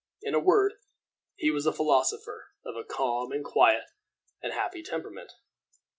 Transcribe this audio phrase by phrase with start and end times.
[0.23, 0.73] In a word,
[1.35, 3.83] he was a philosopher, of a calm, and quiet,
[4.41, 5.33] and happy temperament.